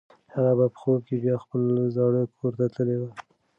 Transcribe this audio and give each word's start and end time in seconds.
هغه 0.35 0.65
په 0.71 0.77
خوب 0.81 0.99
کې 1.07 1.15
بیا 1.23 1.35
خپل 1.43 1.61
زاړه 1.95 2.21
کور 2.37 2.53
ته 2.59 2.65
تللې 2.73 2.97
وه. 3.01 3.09